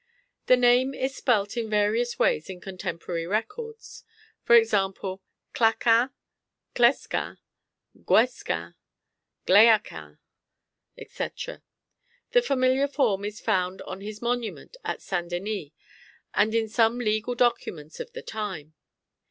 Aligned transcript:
The 0.47 0.57
name 0.57 0.95
is 0.95 1.13
spelt 1.15 1.55
in 1.55 1.69
various 1.69 2.17
ways 2.17 2.49
in 2.49 2.59
contemporary 2.59 3.27
records, 3.27 4.03
e.g., 4.51 4.65
Claquin, 5.53 6.09
Klesquin, 6.73 7.37
Guescquin, 8.03 8.73
Glayaquin, 9.45 10.17
etc. 10.97 11.61
The 12.31 12.41
familiar 12.41 12.87
form 12.87 13.23
is 13.23 13.39
found 13.39 13.83
on 13.83 14.01
his 14.01 14.23
monument 14.23 14.75
at 14.83 15.03
St. 15.03 15.29
Denis, 15.29 15.69
and 16.33 16.55
in 16.55 16.67
some 16.67 16.97
legal 16.97 17.35
documents 17.35 17.99
of 17.99 18.11
the 18.13 18.23
time. 18.23 18.73